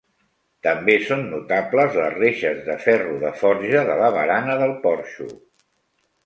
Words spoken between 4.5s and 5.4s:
del porxo.